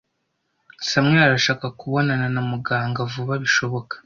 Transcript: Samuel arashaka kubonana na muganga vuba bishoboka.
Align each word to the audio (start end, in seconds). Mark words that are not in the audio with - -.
Samuel 0.87 1.23
arashaka 1.25 1.65
kubonana 1.79 2.27
na 2.35 2.41
muganga 2.49 2.99
vuba 3.11 3.33
bishoboka. 3.43 3.93